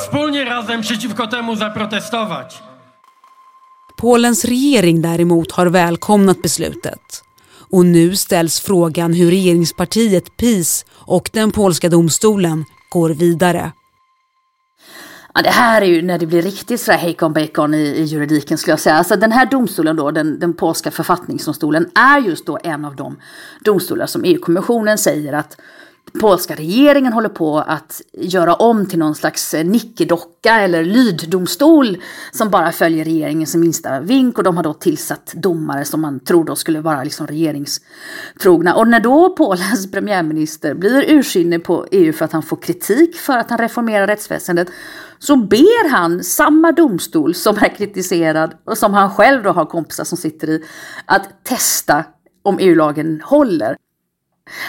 Polens 3.98 4.44
regering 4.44 5.02
däremot 5.02 5.52
har 5.52 5.66
välkomnat 5.66 6.42
beslutet. 6.42 7.22
Och 7.70 7.86
nu 7.86 8.16
ställs 8.16 8.60
frågan 8.60 9.12
hur 9.12 9.30
regeringspartiet 9.30 10.36
PIS 10.36 10.84
och 10.90 11.30
den 11.32 11.50
polska 11.50 11.88
domstolen 11.88 12.64
går 12.90 13.10
vidare. 13.10 13.72
Ja, 15.38 15.42
det 15.42 15.50
här 15.50 15.82
är 15.82 15.86
ju 15.86 16.02
när 16.02 16.18
det 16.18 16.26
blir 16.26 16.42
riktigt 16.42 16.80
sådär 16.80 16.98
hejkon 16.98 17.32
bacon 17.32 17.74
i, 17.74 17.78
i 17.78 18.02
juridiken 18.04 18.58
skulle 18.58 18.72
jag 18.72 18.80
säga. 18.80 18.94
Alltså 18.96 19.16
den 19.16 19.32
här 19.32 19.46
domstolen 19.46 19.96
då, 19.96 20.10
den, 20.10 20.38
den 20.38 20.54
polska 20.54 20.90
författningsdomstolen, 20.90 21.90
är 21.94 22.18
just 22.18 22.46
då 22.46 22.58
en 22.62 22.84
av 22.84 22.96
de 22.96 23.16
domstolar 23.60 24.06
som 24.06 24.24
EU-kommissionen 24.24 24.98
säger 24.98 25.32
att 25.32 25.60
polska 26.20 26.54
regeringen 26.54 27.12
håller 27.12 27.28
på 27.28 27.58
att 27.58 28.02
göra 28.12 28.54
om 28.54 28.86
till 28.86 28.98
någon 28.98 29.14
slags 29.14 29.54
nickedocka 29.64 30.60
eller 30.60 30.84
lyddomstol 30.84 31.98
som 32.32 32.50
bara 32.50 32.72
följer 32.72 33.04
regeringens 33.04 33.54
minsta 33.54 34.00
vink 34.00 34.38
och 34.38 34.44
de 34.44 34.56
har 34.56 34.64
då 34.64 34.74
tillsatt 34.74 35.32
domare 35.36 35.84
som 35.84 36.00
man 36.00 36.20
tror 36.20 36.44
då 36.44 36.56
skulle 36.56 36.80
vara 36.80 37.04
liksom 37.04 37.26
regeringstrogna. 37.26 38.74
Och 38.74 38.88
när 38.88 39.00
då 39.00 39.34
Polens 39.36 39.90
premiärminister 39.92 40.74
blir 40.74 41.10
ursinnig 41.10 41.64
på 41.64 41.86
EU 41.90 42.12
för 42.12 42.24
att 42.24 42.32
han 42.32 42.42
får 42.42 42.56
kritik 42.56 43.16
för 43.16 43.38
att 43.38 43.50
han 43.50 43.58
reformerar 43.58 44.06
rättsväsendet 44.06 44.68
så 45.18 45.36
ber 45.36 45.90
han 45.90 46.24
samma 46.24 46.72
domstol 46.72 47.34
som 47.34 47.56
är 47.56 47.76
kritiserad 47.76 48.54
och 48.64 48.78
som 48.78 48.94
han 48.94 49.10
själv 49.10 49.42
då 49.42 49.50
har 49.50 49.64
kompisar 49.64 50.04
som 50.04 50.18
sitter 50.18 50.48
i 50.50 50.64
att 51.04 51.44
testa 51.44 52.04
om 52.42 52.58
EU-lagen 52.60 53.22
håller. 53.24 53.76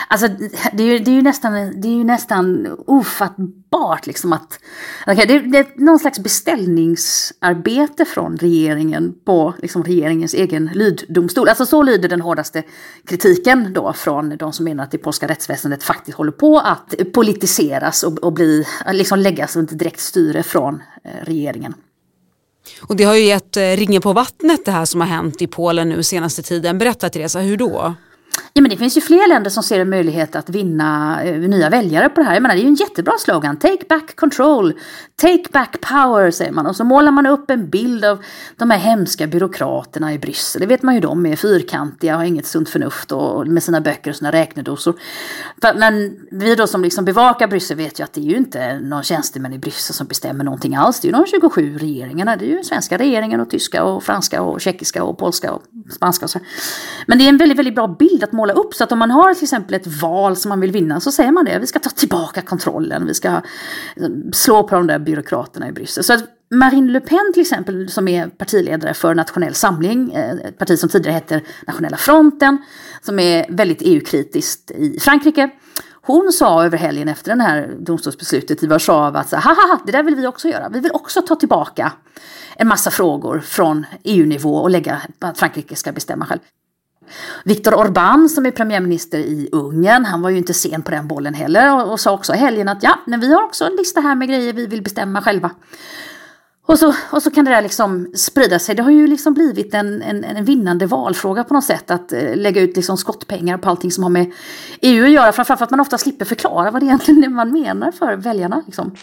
Alltså 0.07 0.27
det 0.73 0.83
är, 0.83 0.87
ju, 0.87 0.99
det 0.99 1.11
är 1.11 1.15
ju 1.15 1.21
nästan, 1.21 1.81
det 1.81 1.87
är 1.87 1.91
ju 1.91 2.03
nästan 2.03 2.75
ofattbart 2.87 4.07
liksom 4.07 4.33
att... 4.33 4.59
Okay, 5.07 5.25
det, 5.25 5.39
det, 5.39 5.57
är 5.57 5.65
någon 5.75 5.99
slags 5.99 6.19
beställningsarbete 6.19 8.05
från 8.05 8.37
regeringen 8.37 9.15
på 9.25 9.53
liksom 9.61 9.83
regeringens 9.83 10.33
egen 10.33 10.69
lyddomstol. 10.73 11.49
Alltså 11.49 11.65
så 11.65 11.83
lyder 11.83 12.09
den 12.09 12.21
hårdaste 12.21 12.63
kritiken 13.05 13.73
då 13.73 13.93
från 13.93 14.37
de 14.37 14.53
som 14.53 14.65
menar 14.65 14.83
att 14.83 14.91
det 14.91 14.97
polska 14.97 15.27
rättsväsendet 15.27 15.83
faktiskt 15.83 16.17
håller 16.17 16.31
på 16.31 16.59
att 16.59 16.95
politiseras 17.13 18.03
och, 18.03 18.19
och 18.19 18.33
bli, 18.33 18.65
liksom 18.91 19.19
läggas 19.19 19.55
under 19.55 19.75
direkt 19.75 19.99
styre 19.99 20.43
från 20.43 20.81
eh, 21.03 21.11
regeringen. 21.25 21.73
Och 22.81 22.95
det 22.95 23.03
har 23.03 23.15
ju 23.15 23.23
gett 23.23 23.57
eh, 23.57 23.61
ringen 23.61 24.01
på 24.01 24.13
vattnet 24.13 24.65
det 24.65 24.71
här 24.71 24.85
som 24.85 25.01
har 25.01 25.07
hänt 25.07 25.41
i 25.41 25.47
Polen 25.47 25.89
nu 25.89 26.03
senaste 26.03 26.41
tiden. 26.41 26.77
Berätta 26.77 27.09
Teresa, 27.09 27.39
hur 27.39 27.57
då? 27.57 27.93
Ja, 28.59 28.61
men 28.61 28.69
det 28.71 28.77
finns 28.77 28.97
ju 28.97 29.01
fler 29.01 29.27
länder 29.27 29.49
som 29.49 29.63
ser 29.63 29.79
en 29.79 29.89
möjlighet 29.89 30.35
att 30.35 30.49
vinna 30.49 31.19
eh, 31.23 31.39
nya 31.39 31.69
väljare 31.69 32.09
på 32.09 32.21
det 32.21 32.27
här. 32.27 32.33
Jag 32.33 32.41
menar, 32.41 32.55
det 32.55 32.61
är 32.61 32.63
ju 32.63 32.67
en 32.67 32.75
jättebra 32.75 33.13
slogan. 33.19 33.57
Take 33.57 33.85
back 33.89 34.15
control, 34.15 34.73
take 35.15 35.43
back 35.51 35.81
power 35.81 36.31
säger 36.31 36.51
man. 36.51 36.67
Och 36.67 36.75
så 36.75 36.83
målar 36.83 37.11
man 37.11 37.25
upp 37.25 37.49
en 37.49 37.69
bild 37.69 38.05
av 38.05 38.23
de 38.55 38.71
här 38.71 38.77
hemska 38.77 39.27
byråkraterna 39.27 40.13
i 40.13 40.19
Bryssel. 40.19 40.61
Det 40.61 40.67
vet 40.67 40.83
man 40.83 40.95
ju, 40.95 41.01
de 41.01 41.25
är 41.25 41.35
fyrkantiga 41.35 42.13
och 42.13 42.19
har 42.19 42.25
inget 42.25 42.45
sunt 42.45 42.69
förnuft 42.69 43.11
och 43.11 43.47
med 43.47 43.63
sina 43.63 43.81
böcker 43.81 44.09
och 44.09 44.15
sina 44.15 44.31
räknedosor. 44.31 44.93
Men 45.75 46.19
vi 46.31 46.55
då 46.55 46.67
som 46.67 46.83
liksom 46.83 47.05
bevakar 47.05 47.47
Bryssel 47.47 47.77
vet 47.77 47.99
ju 47.99 48.03
att 48.03 48.13
det 48.13 48.21
är 48.21 48.25
ju 48.25 48.37
inte 48.37 48.79
någon 48.79 49.03
tjänstemän 49.03 49.53
i 49.53 49.59
Bryssel 49.59 49.93
som 49.95 50.07
bestämmer 50.07 50.43
någonting 50.43 50.75
alls. 50.75 50.99
Det 50.99 51.07
är 51.07 51.09
ju 51.09 51.17
de 51.17 51.25
27 51.25 51.77
regeringarna. 51.77 52.35
Det 52.35 52.45
är 52.45 52.57
ju 52.57 52.63
svenska 52.63 52.97
regeringen 52.97 53.39
och 53.39 53.49
tyska 53.49 53.83
och 53.83 54.03
franska 54.03 54.41
och 54.41 54.61
tjeckiska 54.61 55.03
och 55.03 55.17
polska 55.17 55.51
och 55.51 55.61
spanska 55.91 56.25
och 56.25 56.29
så. 56.29 56.39
Men 57.05 57.17
det 57.17 57.23
är 57.23 57.29
en 57.29 57.37
väldigt, 57.37 57.57
väldigt 57.57 57.75
bra 57.75 57.87
bild 57.87 58.23
att 58.23 58.31
måla 58.31 58.53
upp. 58.53 58.73
Så 58.73 58.83
att 58.83 58.91
om 58.91 58.99
man 58.99 59.11
har 59.11 59.33
till 59.33 59.43
exempel 59.43 59.73
ett 59.73 59.87
val 60.01 60.35
som 60.35 60.49
man 60.49 60.59
vill 60.59 60.71
vinna 60.71 60.99
så 60.99 61.11
säger 61.11 61.31
man 61.31 61.45
det. 61.45 61.59
Vi 61.59 61.67
ska 61.67 61.79
ta 61.79 61.89
tillbaka 61.89 62.41
kontrollen. 62.41 63.05
Vi 63.07 63.13
ska 63.13 63.27
eh, 63.27 63.41
slå 64.33 64.63
på 64.63 64.75
de 64.75 64.87
där 64.87 64.99
byråkraterna 64.99 65.67
i 65.67 65.71
Bryssel. 65.71 66.03
Så 66.03 66.13
att 66.13 66.23
Marine 66.51 66.91
Le 66.91 66.99
Pen 66.99 67.33
till 67.33 67.41
exempel 67.41 67.89
som 67.89 68.07
är 68.07 68.27
partiledare 68.27 68.93
för 68.93 69.15
Nationell 69.15 69.53
Samling, 69.53 70.11
eh, 70.11 70.31
ett 70.31 70.57
parti 70.57 70.79
som 70.79 70.89
tidigare 70.89 71.13
hette 71.13 71.41
Nationella 71.67 71.97
Fronten, 71.97 72.57
som 73.01 73.19
är 73.19 73.45
väldigt 73.49 73.81
EU-kritiskt 73.81 74.71
i 74.71 74.99
Frankrike. 74.99 75.49
Hon 76.01 76.31
sa 76.31 76.65
över 76.65 76.77
helgen 76.77 77.07
efter 77.07 77.35
det 77.35 77.43
här 77.43 77.75
domstolsbeslutet 77.79 78.63
i 78.63 78.67
Warszawa 78.67 79.19
att 79.19 79.31
haha, 79.31 79.79
det 79.85 79.91
där 79.91 80.03
vill 80.03 80.15
vi 80.15 80.27
också 80.27 80.47
göra. 80.47 80.69
Vi 80.69 80.79
vill 80.79 80.91
också 80.91 81.21
ta 81.21 81.35
tillbaka 81.35 81.91
en 82.59 82.67
massa 82.67 82.91
frågor 82.91 83.39
från 83.39 83.85
EU-nivå 84.03 84.55
och 84.55 84.69
lägga 84.69 85.01
att 85.19 85.37
Frankrike 85.37 85.75
ska 85.75 85.91
bestämma 85.91 86.25
själv. 86.25 86.39
Viktor 87.43 87.71
Orbán 87.71 88.27
som 88.27 88.45
är 88.45 88.51
premiärminister 88.51 89.17
i 89.19 89.49
Ungern, 89.51 90.05
han 90.05 90.21
var 90.21 90.29
ju 90.29 90.37
inte 90.37 90.53
sen 90.53 90.81
på 90.81 90.91
den 90.91 91.07
bollen 91.07 91.33
heller 91.33 91.75
och, 91.75 91.91
och 91.91 91.99
sa 91.99 92.11
också 92.11 92.33
i 92.33 92.37
helgen 92.37 92.69
att 92.69 92.83
ja, 92.83 92.99
men 93.07 93.19
vi 93.19 93.33
har 93.33 93.43
också 93.43 93.65
en 93.65 93.75
lista 93.75 94.01
här 94.01 94.15
med 94.15 94.27
grejer 94.27 94.53
vi 94.53 94.67
vill 94.67 94.81
bestämma 94.81 95.21
själva. 95.21 95.51
Och 96.65 96.79
så, 96.79 96.93
och 97.11 97.23
så 97.23 97.31
kan 97.31 97.45
det 97.45 97.51
där 97.51 97.61
liksom 97.61 98.11
sprida 98.15 98.59
sig. 98.59 98.75
Det 98.75 98.83
har 98.83 98.91
ju 98.91 99.07
liksom 99.07 99.33
blivit 99.33 99.73
en, 99.73 100.01
en, 100.01 100.23
en 100.23 100.45
vinnande 100.45 100.85
valfråga 100.85 101.43
på 101.43 101.53
något 101.53 101.63
sätt. 101.63 101.91
Att 101.91 102.13
eh, 102.13 102.35
lägga 102.35 102.61
ut 102.61 102.75
liksom 102.75 102.97
skottpengar 102.97 103.57
på 103.57 103.69
allting 103.69 103.91
som 103.91 104.03
har 104.03 104.11
med 104.11 104.31
EU 104.81 105.05
att 105.05 105.11
göra. 105.11 105.31
Framförallt 105.31 105.59
för 105.59 105.65
att 105.65 105.71
man 105.71 105.79
ofta 105.79 105.97
slipper 105.97 106.25
förklara 106.25 106.71
vad 106.71 106.81
det 106.81 106.85
egentligen 106.85 107.23
är 107.23 107.29
man 107.29 107.51
menar 107.51 107.91
för 107.91 108.15
väljarna. 108.15 108.63
Liksom. 108.65 108.95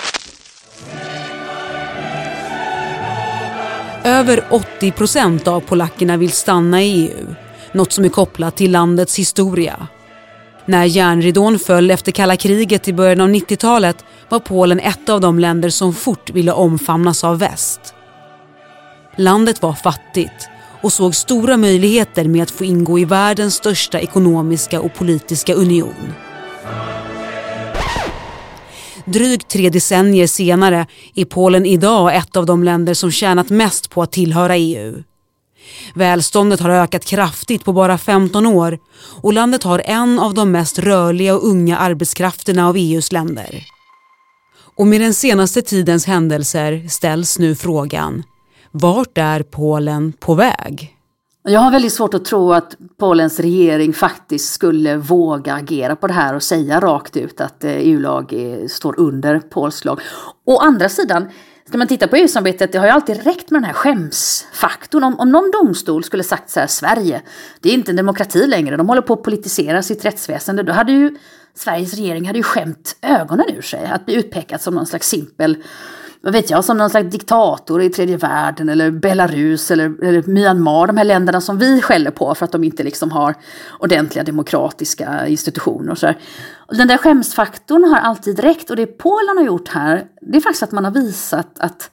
Över 4.07 4.45
80 4.51 4.93
procent 4.93 5.49
av 5.49 5.61
polackerna 5.61 6.17
vill 6.17 6.33
stanna 6.33 6.83
i 6.83 7.09
EU 7.09 7.35
något 7.73 7.93
som 7.93 8.05
är 8.05 8.09
kopplat 8.09 8.57
till 8.57 8.73
landets 8.73 9.19
historia. 9.19 9.87
När 10.67 10.85
järnridån 10.85 11.59
föll 11.59 11.91
efter 11.91 12.13
kalla 12.13 12.37
kriget 12.37 12.89
i 12.89 12.93
början 12.93 13.21
av 13.21 13.29
90-talet 13.29 14.05
var 14.29 14.39
Polen 14.39 14.81
ett 14.81 15.09
av 15.09 15.21
de 15.21 15.39
länder 15.39 15.71
som 15.71 15.95
fort 15.95 16.31
ville 16.31 16.53
omfamnas 16.53 17.25
av 17.25 17.39
väst. 17.39 17.95
Landet 19.17 19.63
var 19.63 19.73
fattigt 19.73 20.49
och 20.81 20.93
såg 20.93 21.15
stora 21.15 21.57
möjligheter 21.57 22.25
med 22.25 22.43
att 22.43 22.51
få 22.51 22.65
ingå 22.65 22.99
i 22.99 23.05
världens 23.05 23.55
största 23.55 24.01
ekonomiska 24.01 24.81
och 24.81 24.95
politiska 24.95 25.55
union. 25.55 26.13
Drygt 29.07 29.49
tre 29.49 29.71
decennier 29.71 30.27
senare 30.27 30.87
är 31.15 31.25
Polen 31.25 31.67
idag 31.67 32.17
ett 32.17 32.37
av 32.37 32.47
de 32.47 32.65
länder 32.65 32.95
som 32.95 33.11
tjänat 33.11 33.51
mest 33.51 33.91
på 33.91 34.03
att 34.03 34.13
tillhöra 34.13 34.57
EU. 34.57 35.03
Välståndet 35.95 36.61
har 36.61 36.71
ökat 36.71 37.05
kraftigt 37.05 37.65
på 37.65 37.73
bara 37.73 37.99
15 37.99 38.47
år 38.47 38.79
och 39.23 39.33
landet 39.33 39.63
har 39.63 39.83
en 39.85 40.19
av 40.19 40.35
de 40.35 40.53
mest 40.53 40.79
rörliga 40.79 41.35
och 41.35 41.49
unga 41.49 41.79
arbetskrafterna 41.79 42.69
av 42.69 42.77
EUs 42.77 43.13
länder. 43.13 43.65
Och 44.77 44.87
med 44.87 45.01
den 45.01 45.15
senaste 45.15 45.63
tidens 45.63 46.07
händelser 46.07 46.89
ställs 46.89 47.39
nu 47.39 47.57
frågan, 47.57 48.23
vart 48.71 49.19
är 49.19 49.43
Polen 49.43 50.13
på 50.13 50.35
väg? 50.35 50.96
Jag 51.49 51.61
har 51.61 51.71
väldigt 51.71 51.93
svårt 51.93 52.15
att 52.15 52.25
tro 52.25 52.53
att 52.53 52.77
Polens 52.99 53.41
regering 53.41 53.93
faktiskt 53.93 54.53
skulle 54.53 54.97
våga 54.97 55.55
agera 55.55 55.97
på 55.97 56.07
det 56.07 56.13
här 56.13 56.35
och 56.35 56.43
säga 56.43 56.81
rakt 56.81 57.17
ut 57.17 57.41
att 57.41 57.65
eh, 57.65 57.71
EU-lag 57.71 58.33
eh, 58.33 58.67
står 58.69 59.01
under 59.01 59.41
polsk 59.41 59.85
lag. 59.85 60.01
Å 60.45 60.59
andra 60.59 60.89
sidan, 60.89 61.29
Ska 61.69 61.79
man 61.79 61.87
titta 61.87 62.09
på 62.09 62.17
EU-samarbetet, 62.17 62.73
det 62.73 62.79
har 62.79 62.87
ju 62.87 62.93
alltid 62.93 63.25
räckt 63.25 63.51
med 63.51 63.63
den 63.63 63.65
här 63.65 63.73
skämsfaktorn. 63.73 65.05
Om, 65.05 65.21
om 65.21 65.31
någon 65.31 65.51
domstol 65.51 66.05
skulle 66.05 66.23
sagt 66.23 66.51
så 66.51 66.61
här, 66.61 66.67
Sverige, 66.67 67.23
det 67.61 67.69
är 67.69 67.75
inte 67.75 67.93
en 67.93 67.97
demokrati 67.97 68.47
längre, 68.47 68.77
de 68.77 68.89
håller 68.89 69.03
på 69.03 69.13
att 69.13 69.23
politisera 69.23 69.83
sitt 69.83 70.05
rättsväsende, 70.05 70.63
då 70.63 70.73
hade 70.73 70.93
ju 70.93 71.17
Sveriges 71.55 71.95
regering 71.95 72.27
hade 72.27 72.39
ju 72.39 72.43
skämt 72.43 72.97
ögonen 73.03 73.47
ur 73.57 73.63
sig 73.63 73.87
att 73.87 74.07
bli 74.07 74.15
utpekad 74.15 74.61
som 74.61 74.75
någon 74.75 74.87
slags 74.87 75.09
simpel 75.09 75.57
vad 76.27 76.33
vet 76.33 76.51
jag, 76.51 76.65
som 76.65 76.79
någon 76.79 76.91
slags 76.91 77.11
diktator 77.11 77.83
i 77.83 77.91
tredje 77.91 78.17
världen 78.17 78.69
eller 78.69 78.91
Belarus 78.91 79.71
eller, 79.71 80.05
eller 80.05 80.23
Myanmar, 80.23 80.87
de 80.87 80.97
här 80.97 81.05
länderna 81.05 81.41
som 81.41 81.59
vi 81.59 81.83
skäller 81.83 82.11
på 82.11 82.35
för 82.35 82.45
att 82.45 82.53
de 82.53 82.65
inte 82.65 82.83
liksom 82.83 83.11
har 83.11 83.35
ordentliga 83.79 84.25
demokratiska 84.25 85.27
institutioner 85.27 85.91
och 85.91 85.99
sådär. 85.99 86.19
Den 86.69 86.89
där 86.89 86.97
skämsfaktorn 86.97 87.85
har 87.85 87.97
alltid 87.97 88.39
räckt 88.39 88.71
och 88.71 88.77
det 88.77 88.87
Polen 88.87 89.37
har 89.37 89.45
gjort 89.45 89.69
här, 89.69 90.05
det 90.21 90.37
är 90.37 90.41
faktiskt 90.41 90.63
att 90.63 90.73
man 90.73 90.85
har 90.85 90.93
visat 90.93 91.59
att 91.59 91.91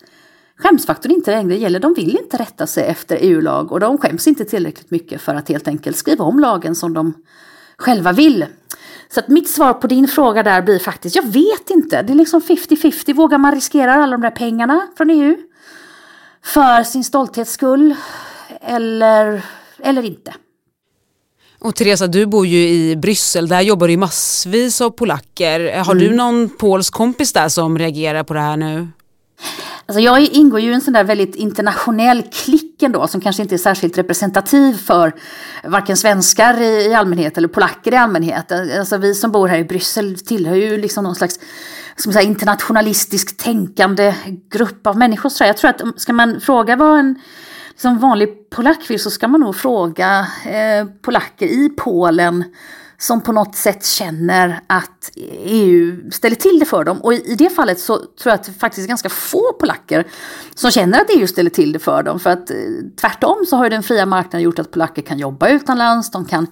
skämsfaktorn 0.58 1.12
inte 1.12 1.32
längre 1.32 1.58
gäller. 1.58 1.80
De 1.80 1.94
vill 1.94 2.18
inte 2.18 2.38
rätta 2.38 2.68
sig 2.68 2.84
efter 2.84 3.18
EU-lag 3.22 3.72
och 3.72 3.80
de 3.80 3.98
skäms 3.98 4.28
inte 4.28 4.46
tillräckligt 4.46 4.92
mycket 4.92 5.22
för 5.22 5.36
att 5.36 5.50
helt 5.50 5.68
enkelt 5.68 5.98
skriva 5.98 6.26
om 6.26 6.40
lagen 6.40 6.76
som 6.76 6.94
de 6.94 7.14
själva 7.84 8.12
vill. 8.12 8.46
Så 9.14 9.20
att 9.20 9.28
mitt 9.28 9.50
svar 9.50 9.74
på 9.74 9.88
din 9.88 10.08
fråga 10.08 10.44
där 10.44 10.62
blir 10.62 10.80
faktiskt, 10.80 11.16
jag 11.16 11.28
vet 11.28 11.70
inte. 11.70 12.02
Det 12.02 12.14
är 12.14 12.16
liksom 12.16 12.42
50-50. 12.42 13.14
Vågar 13.14 13.38
man 13.38 13.56
riskera 13.56 13.94
alla 13.94 14.12
de 14.12 14.22
där 14.22 14.32
pengarna 14.32 14.88
från 14.98 15.10
EU? 15.10 15.38
För 16.44 16.84
sin 16.84 17.04
stolthets 17.04 17.52
skull? 17.52 17.96
Eller, 18.62 19.42
eller 19.80 20.04
inte? 20.06 20.34
Och 21.60 21.76
Teresa, 21.76 22.08
du 22.08 22.26
bor 22.26 22.46
ju 22.48 22.70
i 22.70 22.96
Bryssel. 22.96 23.48
Där 23.48 23.62
jobbar 23.62 23.88
ju 23.88 23.98
massvis 23.98 24.82
av 24.82 24.90
polacker. 24.90 25.84
Har 25.84 25.96
mm. 25.96 26.08
du 26.08 26.16
någon 26.16 26.50
polsk 26.50 26.94
kompis 26.94 27.34
där 27.34 27.50
som 27.50 27.78
reagerar 27.78 28.24
på 28.24 28.34
det 28.34 28.40
här 28.40 28.58
nu? 28.58 28.88
Alltså 29.86 30.00
jag 30.00 30.22
ingår 30.22 30.60
ju 30.60 30.72
i 30.72 30.74
en 30.74 30.82
sån 30.82 30.94
där 30.94 31.04
väldigt 31.04 31.36
internationell 31.36 32.24
klick 32.32 32.84
ändå 32.84 33.08
som 33.08 33.22
kanske 33.22 33.42
inte 33.42 33.56
är 33.56 33.58
särskilt 33.58 33.98
representativ 33.98 34.74
för 34.74 35.14
varken 35.64 35.98
svenskar 35.98 36.62
i 36.62 36.94
allmänhet 36.94 37.38
eller 37.38 37.48
polacker 37.48 37.94
i 37.94 37.98
allmänhet. 37.98 38.52
Alltså 38.52 38.98
vi 38.98 39.16
som 39.16 39.32
bor 39.32 39.48
här 39.48 39.58
i 39.58 39.64
Bryssel 39.64 40.20
tillhör 40.20 40.56
ju 40.56 40.78
liksom 40.78 41.04
någon 41.04 41.16
slags 41.16 41.40
som 41.96 42.14
säga, 42.14 42.24
internationalistisk 42.24 43.38
tänkande 43.38 44.16
grupp 44.52 44.88
av 44.88 44.98
människor. 44.98 45.30
Så 45.30 45.44
jag 45.44 45.58
tror 45.58 45.70
att 45.70 45.82
ska 46.02 46.14
man 46.14 46.42
fråga 46.42 46.76
vad 46.76 47.00
en 47.00 47.22
liksom 47.70 48.00
vanlig 48.00 48.50
polack 48.50 48.90
vill 48.90 49.00
så 49.00 49.12
ska 49.12 49.28
man 49.28 49.42
nog 49.42 49.56
fråga 49.56 50.28
eh, 50.46 50.86
polacker 51.02 51.46
i 51.46 51.70
Polen 51.70 52.44
som 53.04 53.22
på 53.22 53.32
något 53.32 53.56
sätt 53.56 53.86
känner 53.86 54.62
att 54.68 55.12
EU 55.46 56.12
ställer 56.12 56.36
till 56.36 56.60
det 56.60 56.66
för 56.66 56.84
dem. 56.84 57.02
Och 57.02 57.14
i, 57.14 57.36
det 57.38 57.50
fallet 57.50 57.80
så 57.80 57.98
tror 57.98 58.10
jag 58.24 58.34
att 58.34 58.44
det 58.44 58.52
faktiskt 58.52 58.86
är 58.86 58.88
ganska 58.88 59.10
få 59.10 59.54
polacker 59.60 60.08
som 60.56 60.72
känner 60.72 61.02
att 61.02 61.10
EU 61.10 61.28
ställer 61.28 61.50
till 61.50 61.72
det 61.72 61.80
för 61.80 62.04
dem. 62.04 62.20
För 62.20 62.30
att 62.30 62.50
eh, 62.50 62.58
tvärtom 63.02 63.46
så 63.50 63.56
har 63.56 63.64
ju 63.64 63.70
den 63.70 63.84
fria 63.84 64.06
marknaden 64.06 64.42
gjort 64.42 64.60
att 64.60 64.72
polacker 64.72 65.02
kan 65.02 65.20
jobba 65.20 65.50
utomlands, 65.50 66.12
de 66.12 66.26
kan 66.26 66.48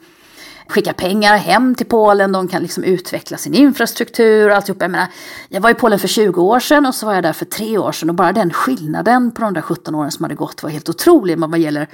skicka 0.68 0.94
pengar 0.94 1.38
hem 1.38 1.76
till 1.76 1.86
Polen, 1.86 2.32
de 2.32 2.48
kan 2.48 2.62
liksom 2.62 2.84
utveckla 2.84 3.38
sin 3.38 3.54
infrastruktur 3.54 4.50
och 4.50 4.56
alltihop. 4.56 4.82
Jag, 4.82 4.92
menar, 4.92 5.08
jag 5.50 5.62
var 5.62 5.70
i 5.70 5.74
Polen 5.74 6.00
för 6.00 6.08
20 6.08 6.42
år 6.42 6.60
sedan 6.60 6.86
och 6.86 6.96
så 6.96 7.06
var 7.06 7.14
jag 7.14 7.24
där 7.24 7.34
för 7.34 7.46
tre 7.46 7.78
år 7.78 7.92
sedan 7.92 8.10
och 8.10 8.16
bara 8.16 8.32
den 8.32 8.54
skillnaden 8.54 9.32
på 9.32 9.42
de 9.42 9.54
där 9.54 9.62
17 9.62 9.96
åren 9.96 10.12
som 10.12 10.24
hade 10.24 10.36
gått 10.36 10.64
var 10.64 10.70
helt 10.70 10.90
otrolig 10.90 11.40
vad 11.40 11.60
gäller 11.60 11.88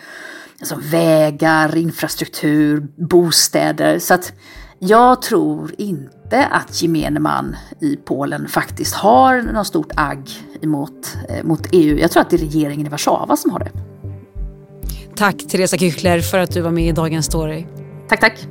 alltså 0.59 0.75
vägar, 0.91 1.77
infrastruktur, 1.77 2.87
bostäder. 2.95 3.99
Så 3.99 4.13
att 4.13 4.33
jag 4.79 5.21
tror 5.21 5.71
inte 5.77 6.45
att 6.45 6.81
gemene 6.81 7.19
man 7.19 7.55
i 7.81 7.95
Polen 7.95 8.47
faktiskt 8.47 8.93
har 8.93 9.41
något 9.41 9.67
stort 9.67 9.91
agg 9.95 10.29
emot, 10.61 11.17
eh, 11.29 11.43
mot 11.43 11.67
EU. 11.71 11.97
Jag 11.97 12.11
tror 12.11 12.21
att 12.21 12.29
det 12.29 12.35
är 12.35 12.49
regeringen 12.49 12.87
i 12.87 12.89
Warszawa 12.89 13.37
som 13.37 13.51
har 13.51 13.59
det. 13.59 13.71
Tack 15.15 15.35
Teresa 15.37 15.77
Küchler 15.77 16.19
för 16.19 16.39
att 16.39 16.51
du 16.51 16.61
var 16.61 16.71
med 16.71 16.87
i 16.87 16.91
Dagens 16.91 17.25
Story. 17.25 17.65
Tack, 18.09 18.19
tack. 18.19 18.47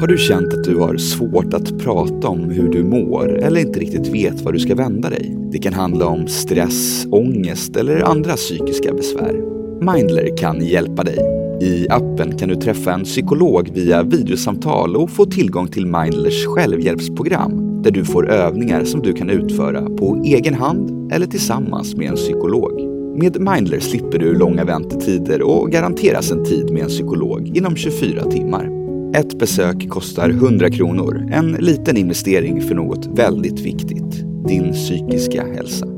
Har 0.00 0.06
du 0.06 0.18
känt 0.18 0.54
att 0.54 0.64
du 0.64 0.76
har 0.76 0.96
svårt 0.96 1.54
att 1.54 1.78
prata 1.78 2.28
om 2.28 2.50
hur 2.50 2.72
du 2.72 2.84
mår 2.84 3.38
eller 3.38 3.60
inte 3.60 3.80
riktigt 3.80 4.06
vet 4.06 4.40
var 4.40 4.52
du 4.52 4.58
ska 4.58 4.74
vända 4.74 5.10
dig? 5.10 5.36
Det 5.52 5.58
kan 5.58 5.72
handla 5.72 6.06
om 6.06 6.28
stress, 6.28 7.06
ångest 7.10 7.76
eller 7.76 8.00
andra 8.00 8.36
psykiska 8.36 8.94
besvär. 8.94 9.57
Mindler 9.80 10.36
kan 10.36 10.64
hjälpa 10.64 11.02
dig. 11.02 11.18
I 11.60 11.86
appen 11.90 12.36
kan 12.38 12.48
du 12.48 12.56
träffa 12.56 12.92
en 12.92 13.04
psykolog 13.04 13.70
via 13.74 14.02
videosamtal 14.02 14.96
och 14.96 15.10
få 15.10 15.24
tillgång 15.24 15.68
till 15.68 15.86
Mindlers 15.86 16.46
självhjälpsprogram 16.46 17.82
där 17.82 17.90
du 17.90 18.04
får 18.04 18.30
övningar 18.30 18.84
som 18.84 19.02
du 19.02 19.12
kan 19.12 19.30
utföra 19.30 19.82
på 19.90 20.22
egen 20.24 20.54
hand 20.54 21.12
eller 21.12 21.26
tillsammans 21.26 21.94
med 21.94 22.08
en 22.08 22.16
psykolog. 22.16 22.80
Med 23.18 23.40
Mindler 23.40 23.80
slipper 23.80 24.18
du 24.18 24.38
långa 24.38 24.64
väntetider 24.64 25.42
och 25.42 25.70
garanteras 25.70 26.30
en 26.30 26.44
tid 26.44 26.72
med 26.72 26.82
en 26.82 26.88
psykolog 26.88 27.56
inom 27.56 27.76
24 27.76 28.24
timmar. 28.24 28.70
Ett 29.14 29.38
besök 29.38 29.88
kostar 29.88 30.30
100 30.30 30.70
kronor, 30.70 31.28
en 31.32 31.52
liten 31.52 31.96
investering 31.96 32.62
för 32.62 32.74
något 32.74 33.06
väldigt 33.06 33.60
viktigt, 33.60 34.24
din 34.48 34.72
psykiska 34.72 35.44
hälsa. 35.54 35.97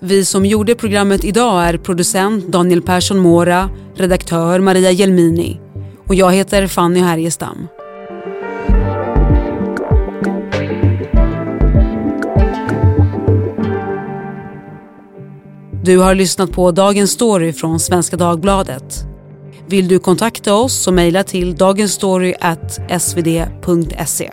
Vi 0.00 0.24
som 0.24 0.46
gjorde 0.46 0.74
programmet 0.74 1.24
idag 1.24 1.64
är 1.64 1.78
producent 1.78 2.46
Daniel 2.46 2.82
Persson 2.82 3.18
Mora, 3.18 3.70
redaktör 3.94 4.60
Maria 4.60 4.90
Gelmini 4.90 5.60
och 6.06 6.14
jag 6.14 6.32
heter 6.32 6.66
Fanny 6.66 7.00
Härgestam. 7.00 7.68
Du 15.84 15.98
har 15.98 16.14
lyssnat 16.14 16.52
på 16.52 16.72
Dagens 16.72 17.10
Story 17.10 17.52
från 17.52 17.80
Svenska 17.80 18.16
Dagbladet. 18.16 19.04
Vill 19.66 19.88
du 19.88 19.98
kontakta 19.98 20.54
oss 20.54 20.74
så 20.74 20.92
mejla 20.92 21.22
till 21.22 21.56
dagensstory.svd.se. 21.56 24.30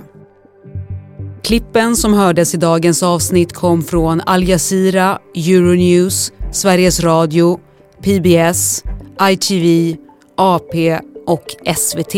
Klippen 1.46 1.96
som 1.96 2.14
hördes 2.14 2.54
i 2.54 2.58
dagens 2.58 3.04
avsnitt 3.04 3.54
kom 3.54 3.84
från 3.84 4.22
Al 4.22 4.44
Jazeera, 4.44 5.20
Euronews, 5.36 6.34
Sveriges 6.52 7.00
Radio, 7.00 7.60
PBS, 8.02 8.84
ITV, 9.32 9.98
AP 10.38 11.00
och 11.26 11.46
SVT. 11.78 12.16